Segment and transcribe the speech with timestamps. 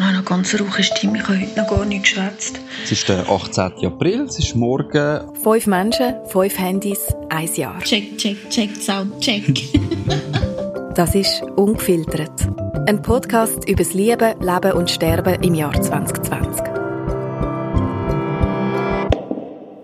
[0.00, 2.58] Ich habe eine ganz rauche Stimme, ich habe heute noch gar nicht geschwätzt.
[2.84, 3.84] Es ist der 18.
[3.84, 5.20] April, es ist morgen.
[5.42, 7.78] Fünf Menschen, fünf Handys, ein Jahr.
[7.80, 9.44] Check, check, check, Sound, check.
[10.94, 12.48] das ist «Ungefiltert».
[12.88, 16.64] Ein Podcast über das Lieben, Leben und Sterben im Jahr 2020.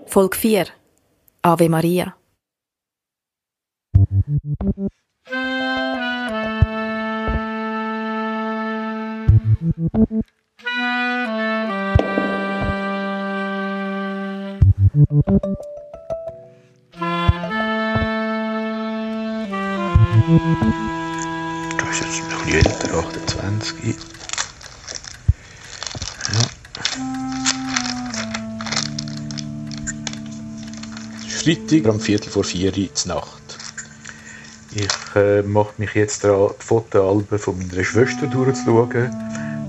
[0.06, 0.66] Folge 4.
[1.42, 2.14] Ave Maria.
[9.78, 9.92] Du bist
[22.00, 23.96] jetzt noch älter, 28.
[26.32, 26.40] Ja.
[31.28, 33.58] Freitag um Viertel vor vier Uhr Nacht.
[34.74, 39.14] Ich äh, mache mich jetzt daran, die Fotoalben von meiner Schwester durchzuschauen,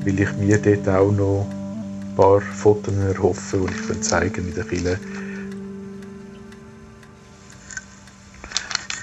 [0.08, 4.64] weil ich mir dort auch noch ein paar Fotos erhoffe, die ich zeigen in der
[4.64, 5.00] Kille.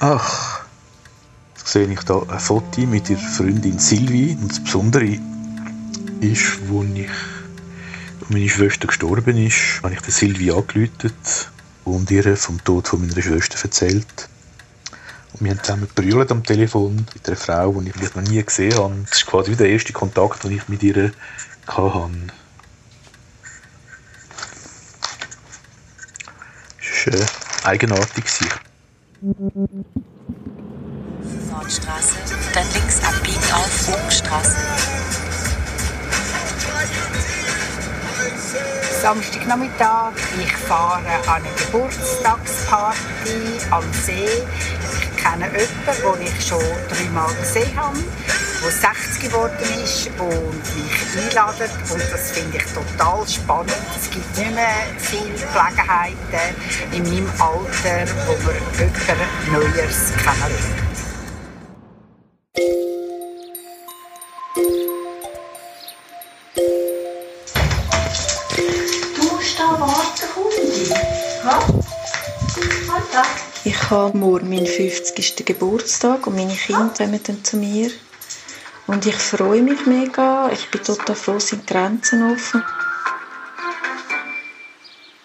[0.01, 0.65] Ach,
[1.59, 4.37] jetzt sehe ich hier ein Foto mit ihrer Freundin Sylvie.
[4.41, 5.19] Und das Besondere
[6.21, 7.11] ist, wo, ich,
[8.21, 11.13] wo meine Schwester gestorben ist, habe ich der Sylvie angerufen
[11.85, 14.29] und ihr vom Tod von meiner Schwester erzählt.
[15.35, 18.75] Und wir haben zusammen gebrüllt am Telefon mit einer Frau, die ich noch nie gesehen
[18.77, 18.95] habe.
[19.09, 21.13] Das ist quasi der erste Kontakt, den ich mit ihr hatte.
[21.67, 22.11] Es war
[27.07, 27.27] äh,
[27.65, 28.25] eigenartig.
[31.51, 32.17] Nordstraße,
[32.53, 34.57] dann links abbiegen auf Hochstraße.
[39.01, 40.13] Samstagnachmittag,
[40.43, 44.29] ich fahre an eine Geburtstagsparty am See.
[45.25, 47.99] Kenne jemanden, den ich schon dreimal gesehen habe,
[48.63, 51.71] der 60 geworden ist und mich einladet.
[51.91, 53.75] Und das finde ich total spannend.
[53.99, 56.55] Es gibt nicht mehr viele Gelegenheiten
[56.93, 60.84] in meinem Alter, wo man jemanden Neues kennenlernt.
[73.85, 75.45] Ich habe morgen meinen 50.
[75.45, 77.91] Geburtstag und meine Kinder kommen dann zu mir.
[78.87, 80.49] Und ich freue mich mega.
[80.49, 82.65] Ich bin total froh, sind die Grenzen offen.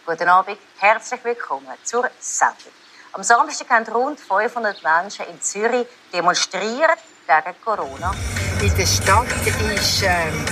[0.05, 2.73] Guten Abend, herzlich willkommen zur Sendung.
[3.13, 8.13] Am Samstag haben rund 500 Menschen in Zürich demonstriert gegen Corona.
[8.61, 9.25] In der Stadt
[9.73, 10.45] ist ähm,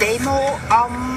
[0.00, 1.11] Demo am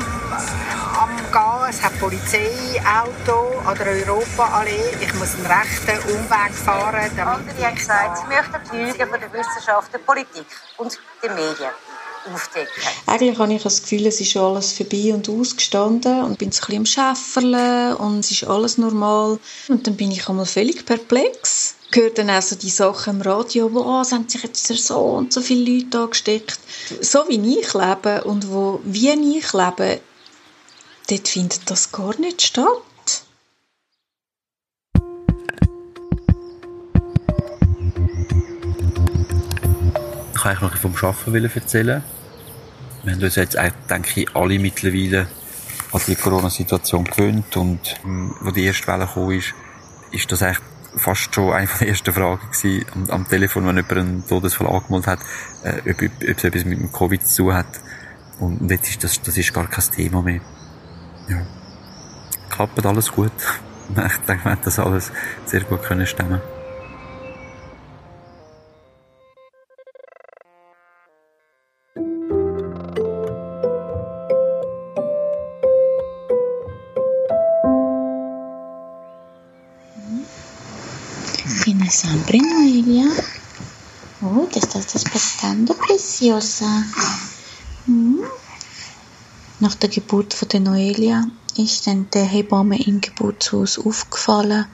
[1.86, 4.98] Hat Polizeiauto an der Europaallee.
[5.02, 7.12] Ich muss einen rechten Umweg fahren.
[7.16, 10.48] Damit Andere haben gesagt, sie möchten die Lügen von der Wissenschaft, der Politik
[10.78, 11.70] und den Medien
[12.34, 12.72] aufdecken.
[13.06, 16.50] Eigentlich habe ich das Gefühl, es ist schon alles vorbei und ausgestanden und bin ein
[16.50, 19.38] bisschen am Schäfferle und es ist alles normal.
[19.68, 21.76] Und dann bin ich einmal völlig perplex.
[21.92, 24.66] Ich höre dann auch so die Sachen im Radio, wo oh, es haben sich jetzt
[24.66, 26.58] so und so viele Leute angesteckt.
[27.00, 30.00] So wie ich lebe und wo wie ich lebe,
[31.08, 32.66] dort findet das gar nicht statt.
[40.34, 42.04] Ich kann noch vom Arbeiten erzählen.
[43.04, 43.58] Wir haben uns jetzt,
[43.90, 45.28] denke ich, alle mittlerweile
[45.92, 49.54] an die Corona-Situation gewöhnt und ähm, wo die erste Welle kam, ist,
[50.12, 50.64] ist das eigentlich
[50.98, 55.08] fast schon eine der ersten Fragen gewesen, am, am Telefon, wenn jemand einen Todesfall angemeldet
[55.08, 55.20] hat,
[55.64, 57.80] äh, ob, ob, ob es etwas mit dem Covid zu tun hat.
[58.40, 60.42] Und, und jetzt ist das, das ist gar kein Thema mehr
[61.28, 61.46] ja,
[62.50, 63.32] klappt alles gut.
[63.88, 65.12] Ich denke, wir haben das alles
[65.46, 66.42] sehr gut können stemmen.
[81.66, 83.06] Fine sempre Noelia.
[84.22, 86.84] Oh, te estás despertando, preciosa.
[89.66, 91.26] Nach der Geburt von der Noelia
[91.58, 94.68] ist dann der Hebamme im Geburtshaus aufgefallen,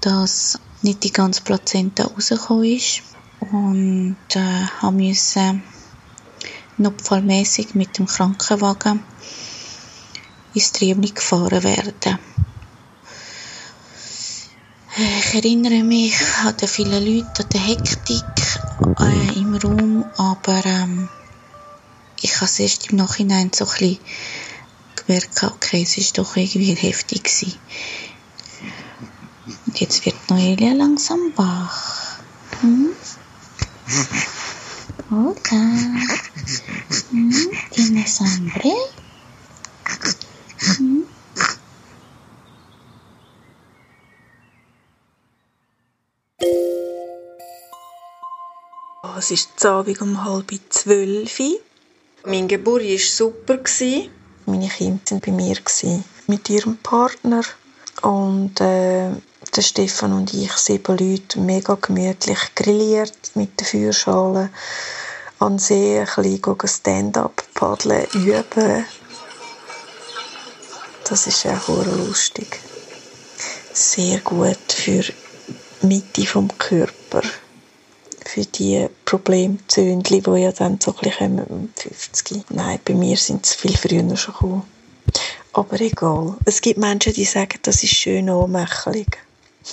[0.00, 3.02] dass nicht die ganze Plazenta rausgekommen ist
[3.38, 5.62] und äh, haben müssen
[6.76, 9.04] notfallmäßig mit dem Krankenwagen
[10.54, 12.18] ins Triebli gefahren werden.
[14.96, 18.24] Ich erinnere mich an die vielen Leute, an die Hektik
[18.98, 21.08] äh, im Raum, aber ähm,
[22.22, 23.98] ich habe es erst im Nachhinein so ein bisschen
[24.94, 27.58] gemerkt, okay, es ist doch irgendwie heftig gewesen.
[29.66, 32.18] Und jetzt wird Noelia langsam wach.
[32.60, 32.90] Hm?
[35.10, 35.56] Oder?
[37.10, 37.32] Mm,
[37.72, 38.72] ¿Tienes hambre?
[40.78, 41.02] Mm.
[49.18, 51.40] Es ist Abend um halb zwölf.
[52.24, 53.58] Mein Geburt war super.
[54.46, 55.56] Meine Kinder waren bei mir
[56.28, 57.42] mit ihrem Partner.
[58.02, 59.10] Und äh,
[59.56, 64.50] der Stefan und ich, sieben Leute, mega gemütlich grilliert mit der Feuerschale
[65.40, 68.84] an See, ein bisschen Stand-up paddeln, üben.
[71.08, 72.60] Das ist auch lustig.
[73.72, 77.22] Sehr gut für die Mitte vom Körper.
[78.32, 82.44] Für die Problemzündli, die ja dann so ein bisschen um 50.
[82.48, 84.62] Nein, bei mir sind es viel früher schon gekommen.
[85.52, 86.38] Aber egal.
[86.46, 89.18] Es gibt Menschen, die sagen, das ist schön anmächelig.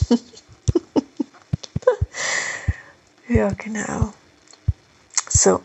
[3.29, 4.11] ja, genau.
[5.29, 5.61] So.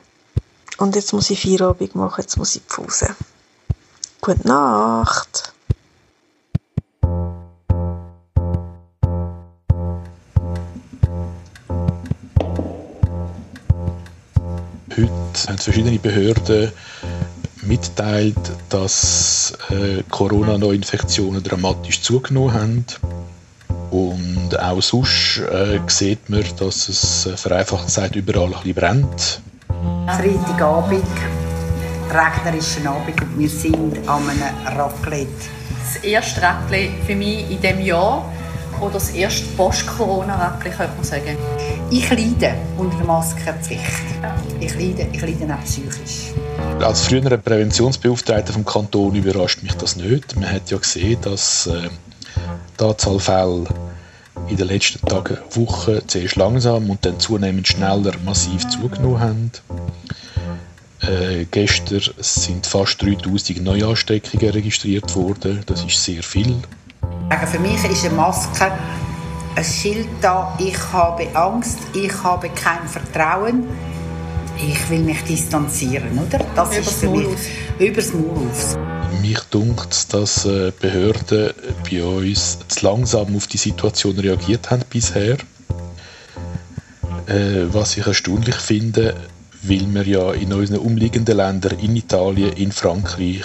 [0.79, 3.17] Und jetzt muss ich Feierabend machen, jetzt muss ich Pause.
[4.21, 5.54] Gute Nacht.
[15.45, 16.73] Heute haben verschiedene Behörden
[17.65, 18.35] mitteilt,
[18.71, 22.87] dass äh, Corona-Neuinfektionen dramatisch zugenommen haben.
[23.91, 29.43] Und auch sonst äh, sieht man, dass es äh, vereinfacht gesagt überall ein bisschen brennt.
[30.07, 31.05] Freitagabend,
[32.09, 35.29] regnerischen Abend und wir sind an einem Raclette.
[35.93, 38.33] Das erste Raclette für mich in diesem Jahr
[38.81, 41.37] oder das erste Post-Corona-Raclette, könnte man sagen.
[41.91, 43.83] Ich leide unter der Maskenpflicht.
[44.61, 46.33] Ich leide, ich leide auch psychisch.
[46.81, 50.35] Als früherer Präventionsbeauftragter vom Kanton überrascht mich das nicht.
[50.37, 51.89] Man hat ja gesehen, dass äh,
[52.79, 53.65] die Anzahl Fälle
[54.49, 59.51] in den letzten Tagen, Wochen zuerst langsam und dann zunehmend schneller massiv zugenommen haben.
[61.03, 65.63] Äh, gestern sind fast 3000 Neuansteckungen registriert worden.
[65.67, 66.57] Das ist sehr viel.
[67.47, 68.73] Für mich ist eine Maske
[69.57, 73.69] ein Schild da, ich habe Angst, ich habe kein Vertrauen,
[74.59, 76.45] ich will mich distanzieren, oder?
[76.55, 77.41] Das Übers ist für mich aus.
[77.79, 78.51] übers Maul.
[79.21, 81.53] Mich dunkt dass äh, Behörden
[81.89, 85.37] bei uns zu langsam auf die Situation reagiert haben bisher.
[87.27, 89.15] Äh, was ich erstaunlich finde,
[89.63, 93.45] weil wir ja in unseren umliegenden Ländern, in Italien, in Frankreich,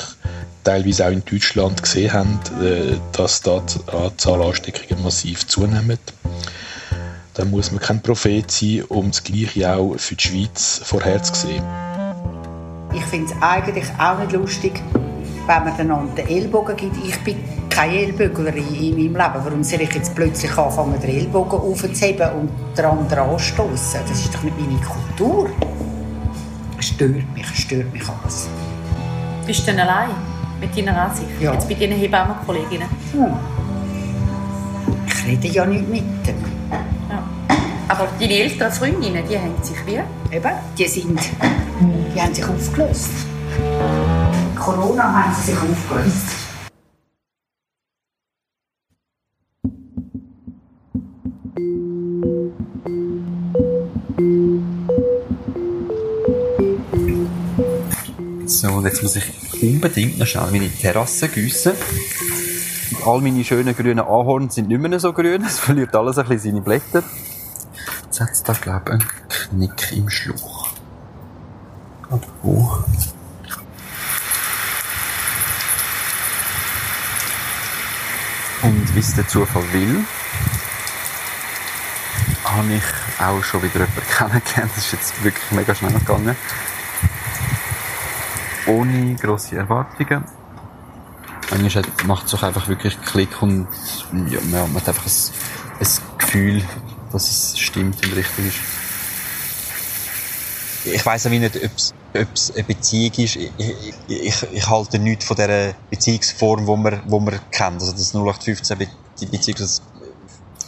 [0.70, 6.00] teilweise auch in Deutschland gesehen haben, äh, dass da die Anzahl Ansteckungen massiv zunimmt.
[7.34, 11.64] Da muss man kein Prophet sein, um das Gleiche auch für die Schweiz vorherzusehen.
[12.94, 14.74] Ich finde es eigentlich auch nicht lustig,
[15.48, 16.98] wenn man einander den Ellbogen gibt.
[17.04, 17.38] Ich bin
[17.70, 19.16] keine Ellböglerin in meinem Leben.
[19.16, 24.02] Warum soll ich jetzt plötzlich anfangen, den Ellbogen aufzuheben und den anderen anstoßen?
[24.08, 25.50] Das ist doch nicht meine Kultur.
[26.78, 28.48] Es stört mich, es stört mich alles.
[29.48, 31.30] Bist du denn allein mit deiner Ansicht?
[31.40, 31.54] Ja.
[31.54, 32.88] Jetzt bei deinen Hebammenkolleginnen?
[33.14, 33.34] Hm.
[35.08, 36.46] Ich rede ja nicht mit denen.
[37.10, 37.24] Ja.
[37.88, 40.36] Aber deine älteren Freundinnen, die haben sich wie?
[40.36, 41.20] Eben, die sind,
[42.16, 43.10] die haben sich aufgelöst.
[44.58, 46.49] Corona haben sie sich aufgelöst.
[58.50, 61.74] So, und jetzt muss ich unbedingt noch schnell meine Terrasse gießen.
[63.06, 66.54] All meine schönen grünen Ahorn sind nicht mehr so grün, es verliert alles ein bisschen
[66.54, 67.04] seine Blätter.
[68.06, 70.68] Jetzt hat es da, glaube ich, einen Knick im Schluch.
[72.10, 72.84] Oder wo?
[78.64, 80.04] Und wie es der Zufall will,
[82.46, 84.72] habe ich auch schon wieder jemanden kennengelernt.
[84.76, 86.36] Das ist jetzt wirklich mega schnell gegangen
[88.70, 90.24] ohne grosse Erwartungen.
[91.52, 93.68] Manchmal macht es auch einfach wirklich Klick und
[94.30, 95.12] ja, man hat einfach ein,
[95.80, 96.64] ein Gefühl,
[97.12, 98.58] dass es stimmt und richtig ist.
[100.86, 103.36] Ich weiss auch nicht, ob es eine Beziehung ist.
[103.36, 103.52] Ich,
[104.08, 107.82] ich, ich, halte nichts von dieser Beziehungsform, die man, wo man kennt.
[107.82, 108.88] Also das 0815 Be
[109.20, 109.82] die Beziehung, das,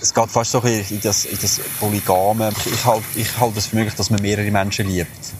[0.02, 2.52] es geht fast so ein bisschen in das, in das Polygame.
[2.66, 5.34] Ich halte, ich halte es für möglich, dass man mehrere Menschen liebt.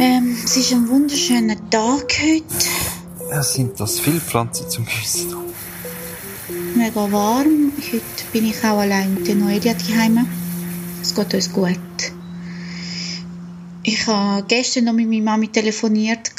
[0.00, 2.44] Ähm, es ist ein wunderschöner Tag heute.
[3.30, 5.34] Ja, sind das viele Pflanzen zum Gießen?
[6.76, 7.72] Mega warm.
[7.76, 10.24] Heute bin ich auch allein mit der Noelia daheim.
[11.02, 11.80] Es geht uns gut.
[13.82, 16.30] Ich habe gestern noch mit meiner Mami telefoniert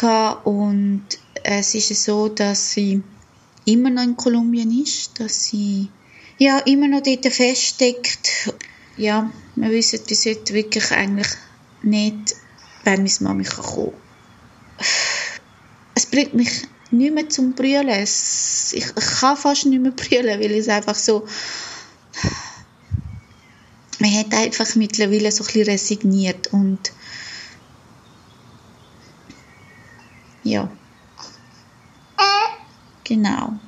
[0.46, 1.04] und
[1.44, 3.04] es ist so, dass sie
[3.66, 5.90] immer noch in Kolumbien ist, dass sie
[6.38, 8.54] ja immer noch dort feststeckt.
[8.96, 11.28] Ja, wir wissen bis heute wirklich eigentlich
[11.84, 12.36] nicht,
[12.92, 14.86] wenn meine Mami kommen kann.
[15.96, 17.90] Es bringt mich nicht mehr zum Brüllen.
[17.90, 21.28] Ich, ich kann fast nicht mehr brüllen, weil es einfach so...
[24.00, 26.92] Man hat einfach mittlerweile so ein bisschen resigniert und
[30.44, 30.72] ja.
[33.04, 33.60] Genau.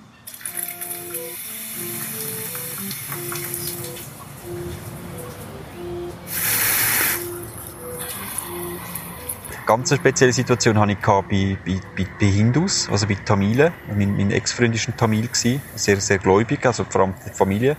[9.66, 13.74] Ganz spezielle Situation hatte ich bei, bei, bei, Hindus, also bei Tamilen.
[13.88, 15.30] Mein, mein Ex-Freund war ein Tamil,
[15.76, 17.78] sehr, sehr gläubig, also vor allem die Familie.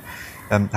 [0.51, 0.69] Ähm,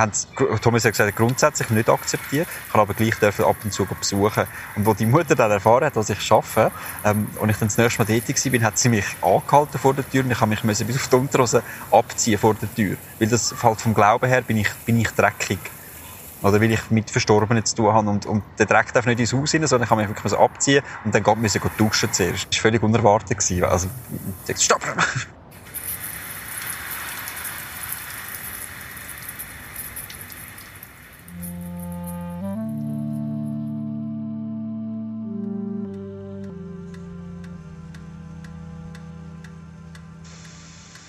[0.61, 2.47] Thomas hat gesagt, grundsätzlich nicht akzeptiert.
[2.65, 4.45] Ich kann aber gleich dürfen ab und zu besuchen.
[4.75, 6.71] Und wo die Mutter dann erfahren hat, dass ich arbeite,
[7.03, 10.09] ähm, und ich dann das nächste Mal tätig war, hat sie mich angehalten vor der
[10.09, 12.95] Tür und ich habe mich müssen bis auf die Unterhose abziehen vor der Tür.
[13.19, 15.59] Weil das halt vom Glauben her bin ich, bin ich dreckig.
[16.45, 19.33] Oder weil ich mit Verstorbenen zu tun habe und, und der Dreck darf nicht ins
[19.33, 22.45] Haus rein, sondern ich kann mich wirklich abziehen und dann geht müssen duschen zuerst.
[22.51, 23.39] Das war völlig unerwartet.
[23.39, 23.63] Gewesen.
[23.63, 23.87] Also,
[24.47, 24.81] ich dachte, stopp!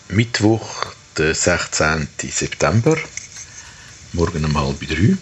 [0.08, 0.86] Mittwoch,
[1.18, 2.08] der 16.
[2.22, 2.96] September
[4.16, 5.16] morgen um halb drei.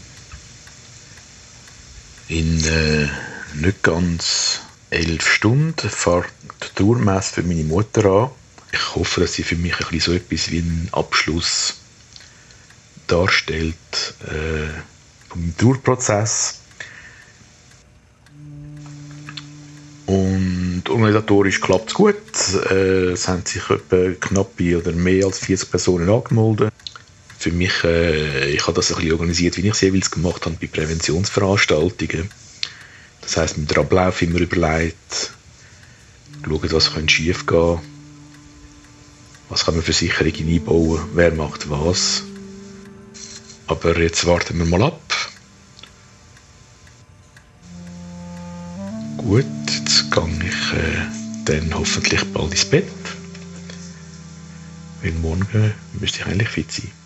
[2.28, 3.08] In äh,
[3.54, 4.60] nicht ganz
[4.90, 6.32] elf Stunden fährt
[6.62, 8.30] die Tourmesse für meine Mutter an.
[8.72, 11.74] Ich hoffe, dass sie für mich ein bisschen so etwas wie einen Abschluss
[13.08, 14.70] darstellt äh,
[15.28, 16.60] vom Tourprozess.
[20.06, 22.16] Und organisatorisch klappt es gut.
[22.70, 26.73] Äh, es haben sich etwa knappe oder mehr als 40 Personen angemeldet
[27.44, 30.56] für mich, äh, ich habe das ein bisschen organisiert, wie ich es jeweils gemacht habe
[30.58, 32.30] bei Präventionsveranstaltungen.
[33.20, 35.32] Das heißt, mit dem Ablauf immer überlegt,
[36.42, 37.80] schauen, was könnte schief gehen,
[39.50, 42.22] was kann man für Sicherungen einbauen, wer macht was.
[43.66, 45.02] Aber jetzt warten wir mal ab.
[49.18, 52.88] Gut, jetzt gehe ich äh, dann hoffentlich bald ins Bett.
[55.02, 57.03] Weil morgen müsste ich eigentlich fit sein.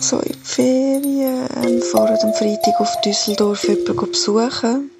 [0.00, 1.48] Mich so in die Ferien.
[1.62, 4.90] Wir fahren am Freitag auf Düsseldorf jemanden besuchen.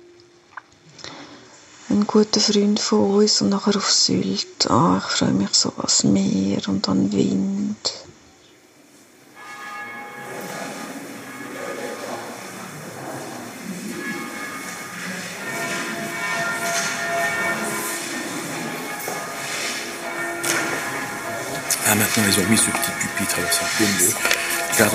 [1.89, 4.69] Ein guter Freund von uns und nachher auf Sylt.
[4.69, 7.95] Oh, ich freue mich so ans Meer und an Wind.
[21.87, 24.60] Ah, maintenant, ils ont mis ce petit pupitre, c'est un peu mieux.
[24.81, 24.87] Là,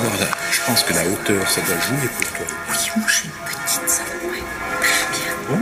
[0.52, 2.46] je pense que la hauteur, ça doit jouer pour toi.
[2.72, 4.44] Oui, moi, je suis une petite, ça va ouais.
[5.48, 5.60] Bon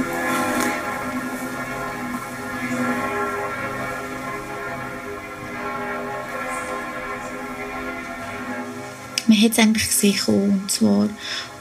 [9.27, 11.09] Man hat es eigentlich gesehen, und zwar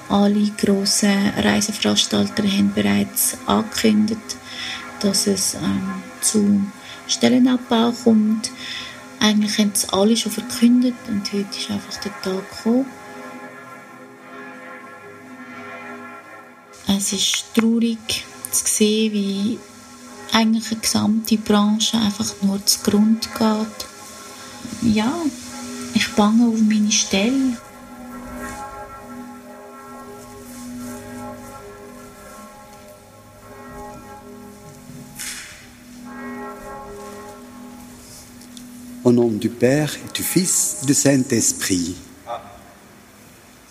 [0.08, 4.36] alle grossen Reiseveranstalter haben bereits angekündigt,
[5.00, 6.62] dass es ähm, zu
[7.08, 8.52] Stellenabbau kommt.
[9.22, 12.86] Eigentlich haben es alle schon verkündet und heute ist einfach der Tag gekommen.
[16.88, 19.58] Es ist traurig zu sehen, wie
[20.32, 24.92] eigentlich eine gesamte Branche einfach nur zu Grund geht.
[24.92, 25.14] Ja,
[25.94, 27.56] ich bange auf meine Stelle.
[39.04, 41.96] Au nom du Père et du Fils et du Saint-Esprit.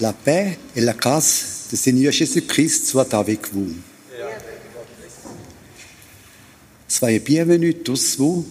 [0.02, 3.70] La paix et la grâce du Seigneur Jésus-Christ soient avec vous.
[6.86, 8.46] Soyez bienvenus tous vous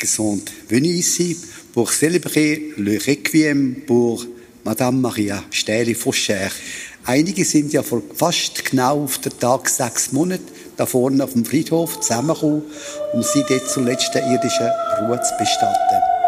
[0.00, 1.36] qui sont venus ici
[1.72, 4.26] pour célébrer le Requiem pour
[4.64, 6.48] Madame Maria Stähli Foscher.
[7.06, 10.44] Einige sind ja vor fast genau auf den Tag sechs Monate
[10.76, 12.62] da vorne auf dem Friedhof zusammengekommen,
[13.12, 16.19] um sie dort zur letzten irdischen Ruhe zu bestatten.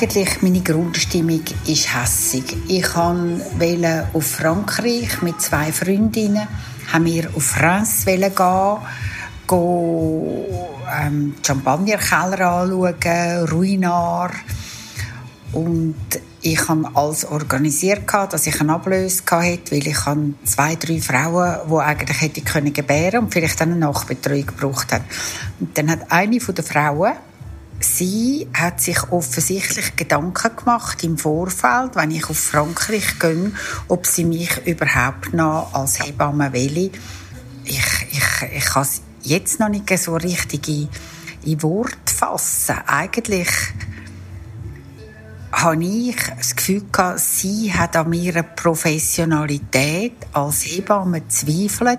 [0.00, 2.56] Eigentlich meine Grundstimmung ist hässig.
[2.68, 6.48] Ich wollte auf Frankreich mit zwei Freundinnen,
[6.90, 8.32] haben wir auf France gehen,
[9.46, 10.44] gehen
[11.02, 14.30] ähm, Champagnerkeller anschauen, Ruinar.
[15.52, 15.96] Und
[16.40, 19.98] ich habe alles organisiert, dass ich eine Ablöse hatte, weil ich
[20.44, 25.04] zwei, drei Frauen, die eigentlich hätte können gebären und vielleicht dann eine Nachbetreuung gebraucht haben.
[25.60, 27.12] Und dann hat eine der Frauen
[27.80, 33.52] sie hat sich offensichtlich Gedanken gemacht im Vorfeld, wenn ich auf Frankreich gehe,
[33.88, 36.90] ob sie mich überhaupt noch als Hebamme will.
[37.64, 40.88] Ich, ich, ich kann es jetzt noch nicht so richtig in,
[41.44, 42.76] in Wort fassen.
[42.86, 43.48] Eigentlich
[45.52, 51.98] habe ich das Gefühl gehabt, sie hat an ihrer Professionalität als Hebamme zweifelt.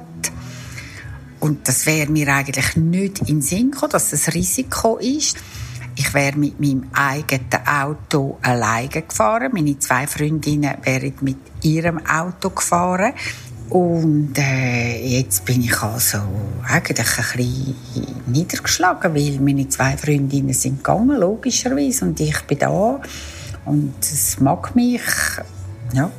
[1.39, 5.37] Und das wäre mir eigentlich nicht in Sinn gekommen, dass das Risiko ist.
[5.95, 9.51] Ich wäre mit meinem eigenen Auto alleine gefahren.
[9.53, 13.13] Meine zwei Freundinnen wären mit ihrem Auto gefahren.
[13.69, 16.17] Und äh, jetzt bin ich also
[16.67, 17.75] eigentlich ein bisschen
[18.25, 22.99] niedergeschlagen, weil meine zwei Freundinnen sind gegangen, logischerweise, und ich bin da.
[23.63, 25.01] Und es mag mich,
[25.93, 26.11] ja.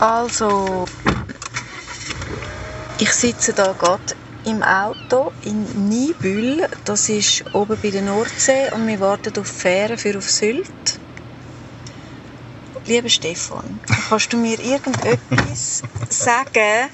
[0.00, 0.86] Also,
[2.98, 4.02] ich sitze da gerade
[4.44, 6.66] im Auto in Nibül.
[6.84, 11.00] Das ist oben bei der Nordsee und wir warten auf Fähre für auf Sylt.
[12.86, 16.88] Lieber Stefan, kannst du mir irgendetwas sagen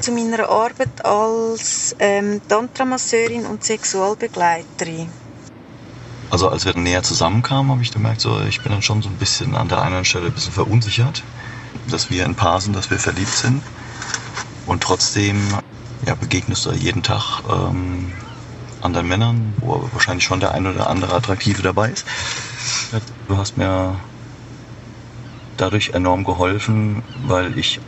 [0.00, 5.08] zu meiner Arbeit als ähm, Tantramasseurin und Sexualbegleiterin?
[6.30, 9.16] Also als wir näher zusammenkamen, habe ich gemerkt, so, ich bin dann schon so ein
[9.16, 11.24] bisschen an der einen Stelle ein bisschen verunsichert,
[11.90, 13.62] dass wir ein Paar sind, dass wir verliebt sind.
[14.66, 15.40] Und trotzdem
[16.06, 18.12] ja, begegnest du jeden Tag ähm,
[18.80, 22.04] anderen Männern, wo wahrscheinlich schon der ein oder andere Attraktive dabei ist.
[23.28, 24.00] Du hast mir
[25.56, 27.80] dadurch enorm geholfen, weil ich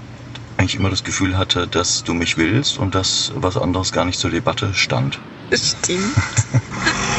[0.56, 4.18] eigentlich immer das Gefühl hatte, dass du mich willst und dass was anderes gar nicht
[4.18, 5.18] zur Debatte stand.
[5.52, 6.14] Stimmt.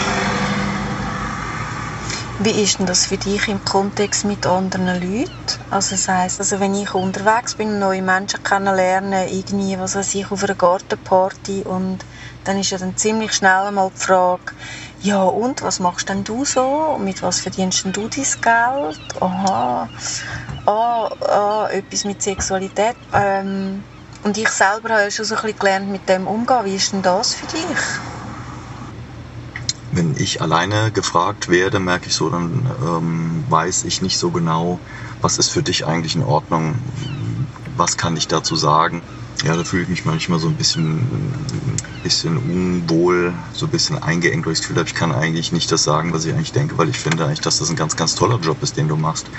[2.44, 5.32] Wie ist denn das für dich im Kontext mit anderen Leuten?
[5.70, 10.30] Also das heisst, also wenn ich unterwegs bin, neue Menschen kennenlernen, irgendwie, was weiß ich,
[10.30, 12.00] auf einer Gartenparty und
[12.44, 14.44] dann ist ja dann ziemlich schnell einmal die Frage,
[15.00, 16.98] ja und, was machst denn du so?
[17.00, 19.00] Mit was verdienst denn du dein Geld?
[19.22, 19.90] Aha,
[20.66, 22.98] ah, ah, etwas mit Sexualität.
[23.14, 23.86] Ähm,
[24.24, 26.66] und ich selber habe schon so ein bisschen gelernt, mit dem umzugehen.
[26.66, 28.13] Wie ist denn das für dich?
[29.96, 34.80] Wenn ich alleine gefragt werde, merke ich so, dann ähm, weiß ich nicht so genau,
[35.22, 36.76] was ist für dich eigentlich in Ordnung,
[37.76, 39.04] was kann ich dazu sagen.
[39.44, 44.02] Ja, da fühle ich mich manchmal so ein bisschen, ein bisschen unwohl, so ein bisschen
[44.02, 46.52] eingeengt, weil ich das Gefühl habe, ich kann eigentlich nicht das sagen, was ich eigentlich
[46.54, 48.96] denke, weil ich finde eigentlich, dass das ein ganz, ganz toller Job ist, den du
[48.96, 49.32] machst.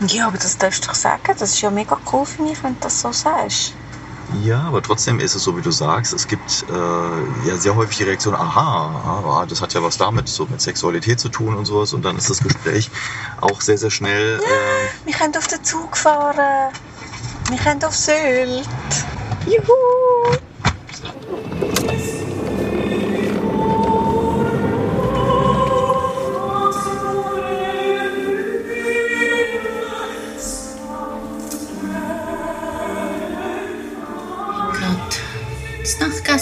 [0.00, 1.34] Ja, aber das darfst du doch sagen.
[1.38, 3.79] Das ist ja mega cool für mich, wenn du das so sagst.
[4.32, 6.12] Ja, aber trotzdem ist es so, wie du sagst.
[6.12, 10.46] Es gibt äh, ja sehr häufig die Reaktion, aha, das hat ja was damit so
[10.46, 11.92] mit Sexualität zu tun und sowas.
[11.92, 12.90] Und dann ist das Gespräch
[13.40, 14.40] auch sehr, sehr schnell.
[14.42, 16.72] Ja, äh, wir können auf den Zug fahren.
[17.48, 18.68] Wir können auf Sylt.
[19.46, 19.99] Juhu!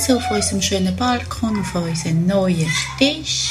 [0.09, 3.51] Nachtgasse auf unserem schönen Balkon, auf unserem neuen Tisch.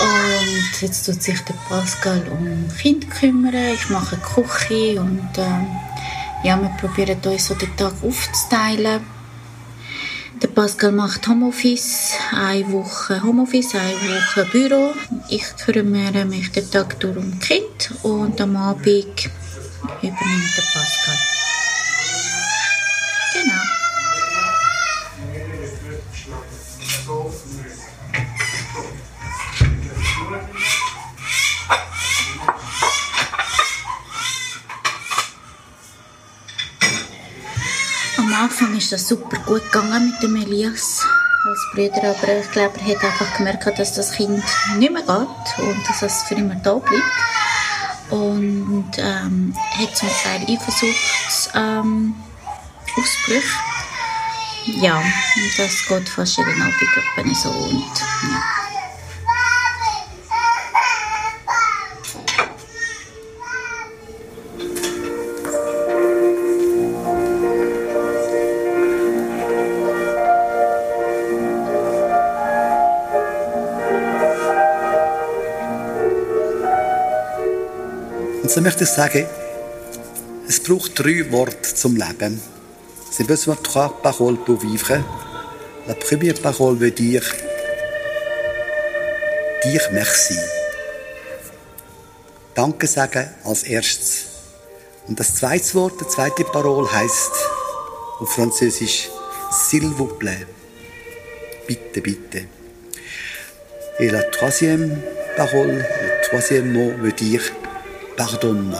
[0.00, 3.74] Und jetzt tut sich der Pascal um Kind kümmern.
[3.74, 9.00] Ich mache Küche und äh, ja, wir probieren uns so den Tag aufzuteilen.
[10.42, 14.94] Der Pascal macht Homeoffice, eine Woche Homeoffice, eine Woche Büro.
[15.28, 21.39] Ich kümmere mich den Tag durch um Kind und am Abend übernimmt der Pascal.
[38.40, 41.04] Anfang ist das super gut gegangen mit dem Elias
[41.44, 44.42] als Bruder, aber ich glaube, er hat einfach gemerkt, dass das Kind
[44.78, 47.04] nicht mehr geht und dass es für immer da bleibt.
[48.08, 52.14] Und ähm, hat zum Teil Eifersuchtsausbrüche.
[54.66, 57.50] Ähm, ja, und das geht fast jeden Abend so.
[57.50, 57.84] Und,
[58.22, 58.59] ja.
[78.50, 79.26] Und so möchte ich sagen,
[80.48, 82.42] es braucht drei Worte zum Leben.
[83.12, 85.04] C'est besoin de trois paroles pour vivre.
[85.86, 87.22] La première parole veut dire
[89.62, 90.34] dire merci.
[92.56, 94.24] Danke sagen als erstes.
[95.06, 97.32] Und das zweite Wort, die zweite Parole heißt
[98.18, 99.10] auf Französisch
[99.52, 100.44] S'il vous plaît.
[101.68, 102.48] Bitte, bitte.
[104.00, 105.00] Et la troisième
[105.36, 107.42] parole, le troisième mot veut dire
[108.20, 108.78] pardonne-moi.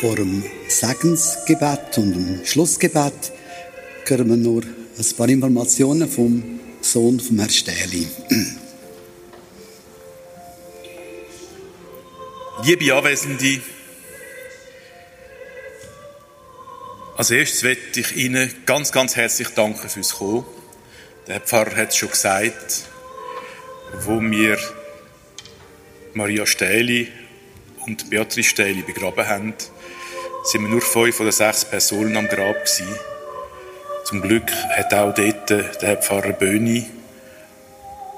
[0.00, 3.12] Vor dem Segensgebet und dem Schlussgebet
[4.06, 6.42] hören wir nur ein paar Informationen vom
[6.80, 8.08] Sohn von Herrn Stähli.
[12.66, 13.60] Liebe Anwesende,
[17.16, 20.44] als erstes möchte ich Ihnen ganz, ganz herzlich danken fürs Kommen.
[21.28, 22.88] Der Pfarrer hat es schon gesagt,
[24.00, 24.58] wo wir
[26.14, 27.06] Maria Stähli
[27.86, 29.54] und Beatrice Stähli begraben haben,
[30.42, 32.98] sind wir nur fünf oder sechs Personen am Grab gewesen.
[34.06, 36.84] Zum Glück hat auch dort der Herr Pfarrer Böhni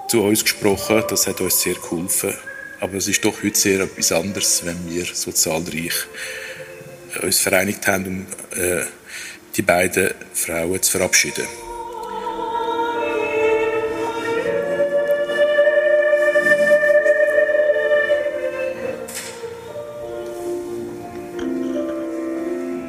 [0.08, 1.04] zu uns gesprochen.
[1.10, 2.32] Das hat uns sehr geholfen.
[2.80, 5.94] Aber es ist doch heute sehr etwas anderes, wenn wir so zahlreich
[7.22, 8.84] uns vereinigt haben, um äh,
[9.56, 11.46] die beiden Frauen zu verabschieden.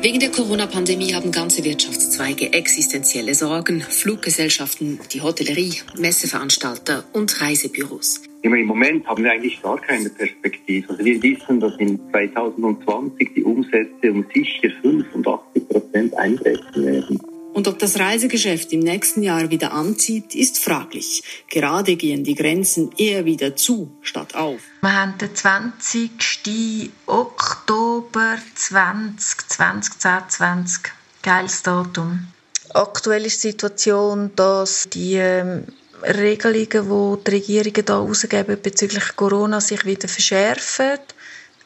[0.02, 3.82] Wegen der Corona-Pandemie haben ganze Wirtschaftszweige existenzielle Sorgen.
[3.82, 8.22] Fluggesellschaften, die Hotellerie, Messeveranstalter und Reisebüros.
[8.42, 10.90] Im Moment haben wir eigentlich gar keine Perspektive.
[10.90, 17.20] Also wir wissen, dass in 2020 die Umsätze um sicher 85 Prozent einbrechen werden.
[17.54, 21.24] Und ob das Reisegeschäft im nächsten Jahr wieder anzieht, ist fraglich.
[21.50, 24.62] Gerade gehen die Grenzen eher wieder zu statt auf.
[24.82, 26.90] Wir haben den 20.
[27.08, 30.94] Oktober 2020, 2020.
[31.22, 32.28] Geiles Datum.
[32.74, 35.64] Aktuell ist die Situation, dass die ähm,
[36.04, 41.00] Regelungen, die die Regierungen hier rausgeben bezüglich Corona, sich wieder verschärfen.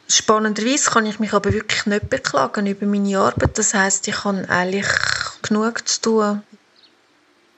[0.08, 3.58] Spannenderweise kann ich mich aber wirklich nicht beklagen über meine Arbeit.
[3.58, 4.88] Das heißt, ich habe eigentlich
[5.42, 6.44] genug zu tun.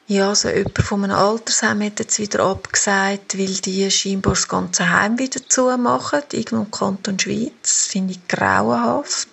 [0.07, 4.87] Ja, also jemand von einem Altersheim hat jetzt wieder abgesagt, weil die scheinbar das ganze
[4.87, 7.51] Heim wieder zumachen, irgendwo im Kanton Schweiz.
[7.63, 9.29] Das finde ich grauenhaft.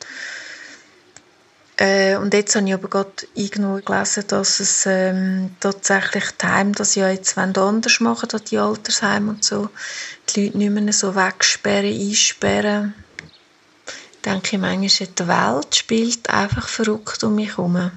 [1.82, 6.70] Äh, und jetzt habe ich aber gerade irgendwo gelesen, dass es ähm, tatsächlich die Heime
[6.70, 9.68] das ja jetzt anders machen, die Altersheime und so.
[10.28, 12.94] Die Leute nicht mehr so wegsperren, einsperren.
[13.88, 17.90] Ich denke manchmal, die Welt spielt einfach verrückt um mich herum.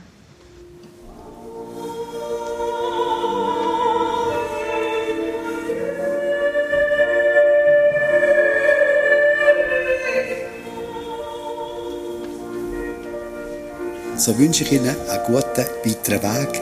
[14.17, 16.61] So wünsche ich Ihnen einen guten weiteren Weg.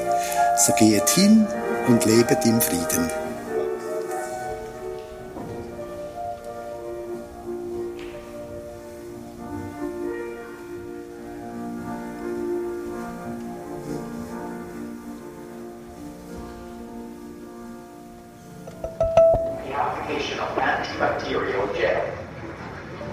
[0.58, 1.48] So geht hin
[1.88, 3.10] und lebt im Frieden.
[20.40, 22.23] Of antibacterial gel.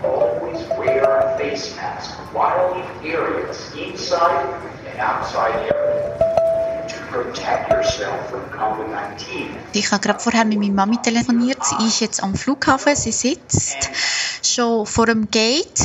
[0.02, 4.46] Always wear a face mask while in areas inside
[4.88, 9.50] and outside area to protect yourself from COVID-19.
[9.74, 11.62] Ich habe gerade vorher mit meiner Mami telefoniert.
[11.64, 12.96] Sie ist jetzt am Flughafen.
[12.96, 13.90] Sie sitzt
[14.42, 15.78] schon vor dem Gate.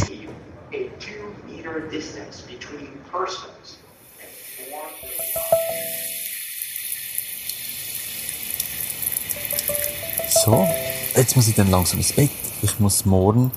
[10.30, 10.68] So,
[11.16, 12.30] jetzt muss ich dann langsam ins Bett.
[12.62, 13.52] Ich muss morgen,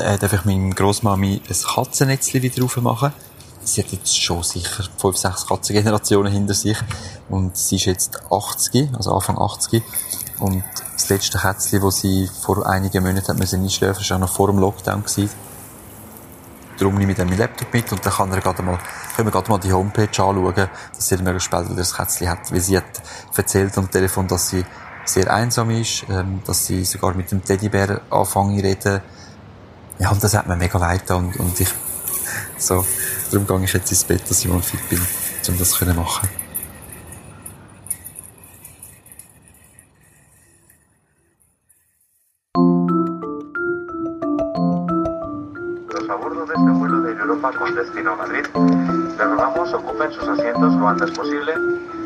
[0.00, 3.12] äh, darf ich meiner Grossmami ein Katzennetzchen wieder aufmachen.
[3.62, 6.76] Sie hat jetzt schon sicher fünf, sechs Katzengenerationen hinter sich.
[7.28, 9.82] Und sie ist jetzt 80, also Anfang 80.
[10.38, 14.32] Und das letzte Kätzchen, das sie vor einigen Monaten hat müssen einschläfen, war auch noch
[14.32, 15.02] vor dem Lockdown.
[15.02, 15.30] Gewesen.
[16.78, 18.78] Darum nehme ich dann meinen Laptop mit und dann kann er gerade mal,
[19.16, 22.52] können wir gerade mal die Homepage anschauen, dass sie möglichst bald wieder das Kätzchen hat.
[22.52, 23.02] Weil sie hat
[23.36, 24.64] erzählt am Telefon, dass sie
[25.04, 29.00] sehr einsam ist, ähm, dass sie sogar mit dem Teddybär anfangen reden.
[29.98, 31.68] Ja, und das hat mir mega leid und, und ich,
[32.56, 32.84] so,
[33.30, 35.00] darum gehe ich jetzt ins Bett, dass ich mal fit bin,
[35.48, 36.28] um das zu machen.
[47.78, 48.48] Destino a Madrid,
[49.18, 51.97] le rogamos ocupen en sus asientos lo antes posible.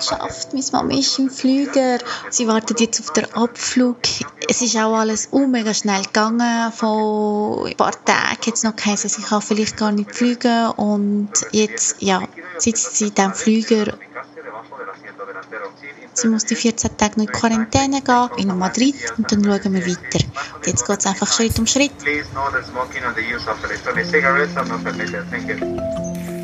[0.00, 0.52] Schafft.
[0.52, 1.98] Meine Mama ist im Flüger.
[2.30, 3.96] Sie wartet jetzt auf den Abflug.
[4.48, 6.72] Es ist auch alles uh, mega schnell gegangen.
[6.72, 10.70] Vor ein paar Tagen hat es noch geheißen, sie kann vielleicht gar nicht fliegen.
[10.72, 12.22] Und jetzt, ja,
[12.58, 13.94] sitzt sie in diesem Flüger.
[16.12, 19.86] Sie muss die 14 Tage noch in Quarantäne gehen, in Madrid, und dann schauen wir
[19.86, 20.24] weiter.
[20.54, 21.92] Und jetzt geht es einfach Schritt um Schritt.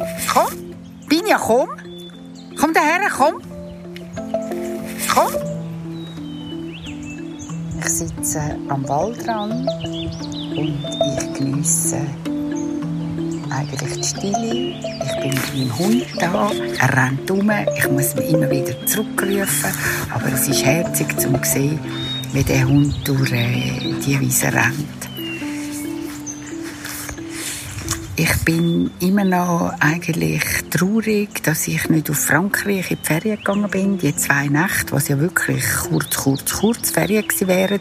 [0.00, 0.70] Permitted.
[1.10, 1.36] Thank you.
[1.36, 1.90] Komm, komm.
[2.58, 3.34] Komm daher, komm.
[5.12, 5.32] Komm.
[7.78, 9.68] Ich sitze am Waldrand
[10.56, 10.84] und
[11.18, 12.00] ich geniesse
[13.50, 14.74] eigentlich die Stille.
[15.04, 19.72] Ich bin mit meinem Hund da, er rennt um, ich muss ihn immer wieder zurückrufen,
[20.10, 21.78] aber es ist herzig zu sehen,
[22.32, 25.09] wie der Hund durch äh, die Wiese rennt.
[28.22, 33.70] Ich bin immer noch eigentlich traurig, dass ich nicht auf Frankreich in die Ferien gegangen
[33.70, 37.80] bin, die zwei Nächte, was ja wirklich kurz, kurz, kurz Ferien gewesen wären.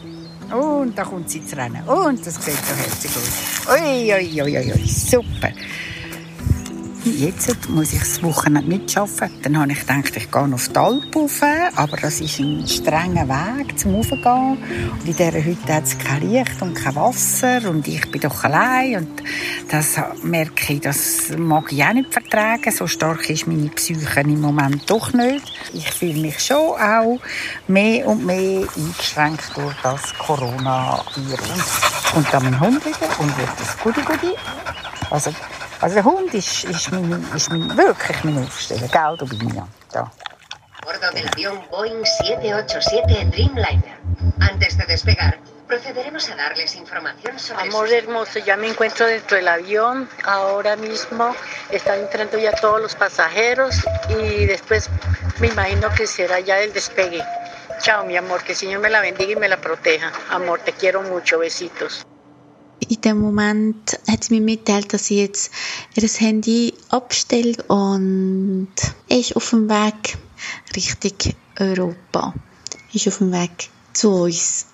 [0.50, 1.84] Und da kommt sie zu rennen.
[1.86, 3.82] Und das sieht so herzig aus.
[3.82, 5.52] Ui, ui, ui, ui, super.
[7.06, 9.42] Jetzt muss ich das Wochenende nicht arbeiten.
[9.42, 11.42] Dann habe ich gedacht, ich gehe auf die Alp rauf,
[11.76, 14.58] aber das ist ein strenger Weg zum Raufgehen.
[14.92, 18.44] Und in dieser Hütte hat es kein Licht und kein Wasser und ich bin doch
[18.44, 18.98] allein.
[18.98, 19.24] Und
[19.70, 22.72] das merke ich, das mag ich auch nicht vertragen.
[22.72, 25.54] So stark ist meine Psyche im Moment doch nicht.
[25.74, 27.20] Ich fühle mich schon auch
[27.70, 31.82] mehr und mehr eingeschränkt durch das Coronavirus.
[32.16, 34.34] Und dann mein Hund wieder und wird das Gudi Gudi.
[35.10, 35.32] Also,
[35.82, 39.68] also der Hund ist, ist, mein, ist mein, wirklich mein Aufsteller, gell, du bin ja.
[39.92, 40.12] Da.
[40.90, 43.98] bordo del avión Boeing 787 Dreamliner.
[44.40, 45.38] Antes de despegar,
[45.68, 50.10] procederemos a darles información sobre Amor hermoso, ya me encuentro dentro del avión.
[50.24, 51.36] Ahora mismo
[51.70, 53.76] están entrando ya todos los pasajeros
[54.10, 54.90] y después
[55.40, 57.24] me imagino que será ya el despegue.
[57.82, 60.12] Chao, mi amor, que el Señor me la bendiga y me la proteja.
[60.32, 61.40] Amor, te quiero mucho.
[61.40, 62.06] Besitos.
[62.88, 65.52] In dem Moment hat sie mir mitgeteilt, dass sie jetzt
[65.96, 68.70] ihr Handy abstellt und
[69.10, 70.18] ist auf dem Weg
[70.76, 72.34] Richtung Europa.
[72.94, 74.68] Ist auf dem Weg zu uns.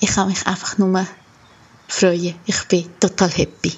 [0.00, 1.06] Ich kann mich einfach nur
[1.86, 2.34] freuen.
[2.46, 3.74] Ich bin total happy.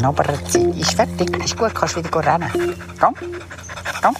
[0.00, 0.70] Knabbert sie.
[0.70, 2.74] Ist fertig, ist gut, kannst wieder rennen.
[2.98, 3.14] Komm,
[4.02, 4.16] komm.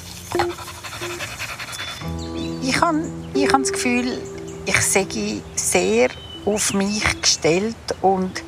[2.62, 3.03] Ich habe
[3.35, 4.18] ich hab das Gefühl,
[4.66, 6.11] ich sei sehr
[6.44, 8.42] auf mich gestellt und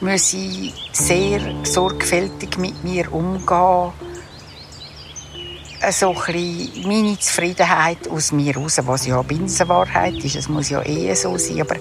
[0.00, 0.34] muss
[0.92, 3.92] sehr sorgfältig mit mir umgehen.
[5.90, 10.36] So ein meine Zufriedenheit aus mir raus, was ja Binsenwahrheit ist.
[10.36, 11.62] Es muss ja eh so sein.
[11.62, 11.76] Aber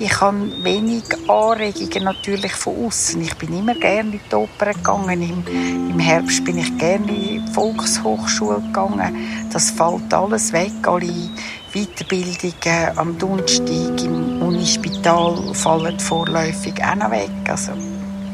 [0.00, 3.20] ich habe wenig Anregungen natürlich von außen.
[3.20, 5.22] Ich bin immer gerne in die Oper gegangen.
[5.22, 9.48] Im, Im Herbst bin ich gerne in die Volkshochschule gegangen.
[9.52, 10.72] Das fällt alles weg.
[10.82, 11.30] Alle
[11.72, 17.30] Weiterbildungen am Donnerstag im Unispital fallen vorläufig auch noch weg.
[17.48, 17.72] Also,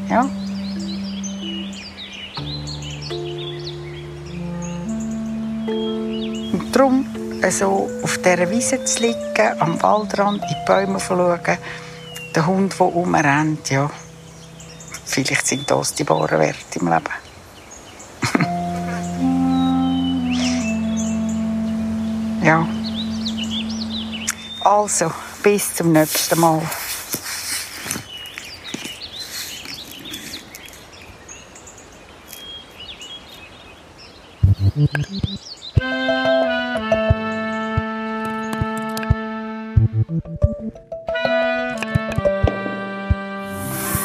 [0.09, 0.21] ja.
[6.53, 7.05] Und darum,
[7.41, 9.17] also auf dieser Wiese zu liegen,
[9.59, 11.57] am Waldrand, in die Bäume zu schauen,
[12.35, 13.89] der Hund, der rumrennt, ja,
[15.05, 17.05] vielleicht sind das die wahren Werte im Leben.
[22.43, 22.67] ja.
[24.63, 25.11] Also,
[25.43, 26.61] bis zum nächsten Mal.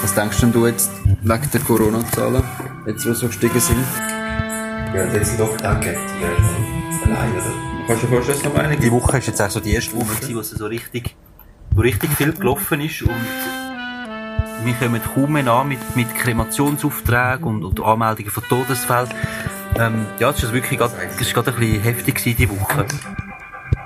[0.02, 2.42] Was denkst denn du jetzt wegen der Corona-Zahlen,
[2.86, 3.84] jetzt die so gestiegen sind?
[4.94, 6.24] Ja, das sind doch danke, die
[7.06, 7.76] allein, oder?
[7.86, 8.76] Kannst du dir vorstellen, was ich meine?
[8.76, 11.14] Die Woche ist jetzt auch so die erste Woche, gewesen, wo es so richtig,
[11.76, 13.10] wo richtig viel gelaufen ist und
[14.64, 19.10] wir kommen kaum mehr an mit, mit Kremationsaufträgen und, und Anmeldungen von Todesfällen.
[19.78, 22.86] Ähm, ja, das ist wirklich grad, das ist gerade ein bisschen heftig gewesen, die Woche.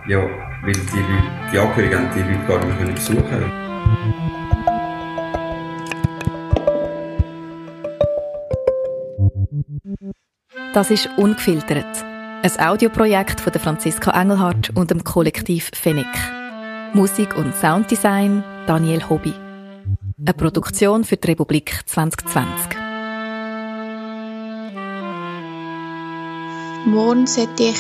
[0.07, 0.20] Ja,
[0.62, 3.53] weil die Leute, die Angehörigen haben die Leute gar nicht mehr besuchen
[10.72, 12.05] Das ist «Ungefiltert»,
[12.42, 16.07] ein Audioprojekt von der Franziska Engelhardt und dem Kollektiv Fennec.
[16.92, 19.33] Musik und Sounddesign Daniel Hobby.
[19.33, 22.76] Eine Produktion für die Republik 2020.
[26.87, 27.79] Morgen sollte ich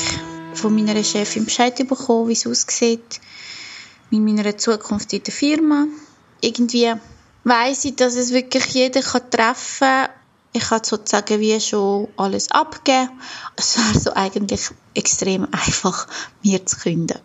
[0.54, 3.20] von meiner Chefin Bescheid bekommen, wie es aussieht
[4.10, 5.86] mit meiner Zukunft in der Firma.
[6.40, 6.92] Irgendwie
[7.42, 10.08] weiss ich, dass es wirklich jeder kann treffen kann.
[10.52, 13.10] Ich kann sozusagen wie schon alles abgeben.
[13.56, 16.06] Es wäre so eigentlich extrem einfach,
[16.44, 17.18] mir zu künden.